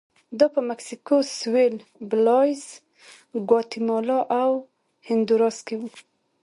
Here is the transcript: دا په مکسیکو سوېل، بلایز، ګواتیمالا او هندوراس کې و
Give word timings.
دا 0.39 0.45
په 0.53 0.61
مکسیکو 0.69 1.17
سوېل، 1.37 1.75
بلایز، 2.09 2.63
ګواتیمالا 3.49 4.19
او 4.41 4.51
هندوراس 5.07 5.57
کې 5.67 5.75
و 5.79 5.81